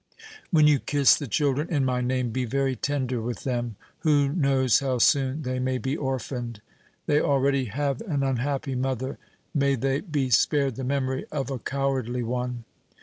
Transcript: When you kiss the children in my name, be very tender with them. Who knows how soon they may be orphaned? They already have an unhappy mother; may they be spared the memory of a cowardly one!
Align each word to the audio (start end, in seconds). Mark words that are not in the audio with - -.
When 0.49 0.65
you 0.65 0.79
kiss 0.79 1.13
the 1.15 1.27
children 1.27 1.69
in 1.69 1.85
my 1.85 2.01
name, 2.01 2.31
be 2.31 2.45
very 2.45 2.75
tender 2.75 3.21
with 3.21 3.43
them. 3.43 3.75
Who 3.99 4.29
knows 4.29 4.79
how 4.79 4.97
soon 4.97 5.43
they 5.43 5.59
may 5.59 5.77
be 5.77 5.95
orphaned? 5.95 6.59
They 7.05 7.21
already 7.21 7.65
have 7.65 8.01
an 8.07 8.23
unhappy 8.23 8.73
mother; 8.73 9.19
may 9.53 9.75
they 9.75 9.99
be 10.01 10.31
spared 10.31 10.75
the 10.75 10.83
memory 10.83 11.25
of 11.31 11.51
a 11.51 11.59
cowardly 11.59 12.23
one! 12.23 12.63